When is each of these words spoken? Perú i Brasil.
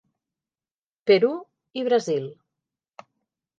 Perú 1.11 1.29
i 1.81 1.85
Brasil. 1.91 2.27